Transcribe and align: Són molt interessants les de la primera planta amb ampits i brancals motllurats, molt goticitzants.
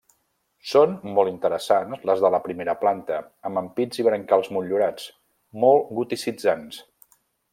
Són 0.69 0.93
molt 1.17 1.29
interessants 1.31 2.07
les 2.11 2.23
de 2.23 2.31
la 2.35 2.39
primera 2.47 2.75
planta 2.85 3.19
amb 3.49 3.61
ampits 3.63 4.03
i 4.03 4.07
brancals 4.09 4.51
motllurats, 4.57 5.07
molt 5.67 5.95
goticitzants. 6.01 6.81